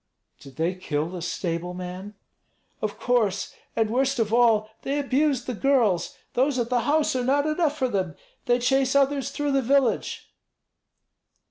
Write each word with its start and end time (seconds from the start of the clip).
"Did 0.39 0.55
they 0.55 0.73
kill 0.73 1.09
the 1.09 1.21
stable 1.21 1.75
man?" 1.75 2.15
"Of 2.81 2.99
course. 2.99 3.53
And 3.75 3.91
worst 3.91 4.17
of 4.17 4.33
all, 4.33 4.71
they 4.81 4.97
abused 4.97 5.45
the 5.45 5.53
girls. 5.53 6.17
Those 6.33 6.57
at 6.57 6.71
the 6.71 6.79
house 6.89 7.15
are 7.15 7.23
not 7.23 7.45
enough 7.45 7.77
for 7.77 7.87
them; 7.87 8.15
they 8.47 8.57
chase 8.57 8.95
others 8.95 9.29
through 9.29 9.51
the 9.51 9.61
village." 9.61 10.33